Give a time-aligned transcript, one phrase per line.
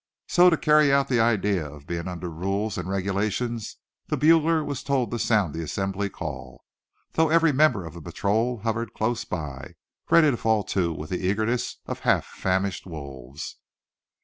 [0.27, 3.77] So, to carry out the idea of being under rules and regulations,
[4.07, 6.65] the bugler was told to sound the assembly call,
[7.11, 9.75] though every member of the patrol hovered close by,
[10.09, 13.57] ready to fall to with the eagerness of half famished wolves.